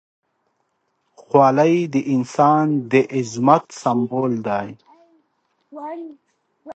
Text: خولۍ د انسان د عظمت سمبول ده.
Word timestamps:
خولۍ 1.21 1.75
د 1.93 1.95
انسان 2.13 2.65
د 2.91 2.93
عظمت 3.17 3.65
سمبول 3.81 4.33
ده. 4.47 4.59